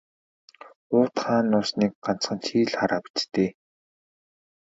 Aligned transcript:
Уут 0.95 1.15
хаана 1.23 1.47
нуусныг 1.51 1.93
ганцхан 2.03 2.37
чи 2.43 2.53
л 2.67 2.71
хараа 2.79 3.01
биз 3.03 3.21
дээ. 3.33 3.51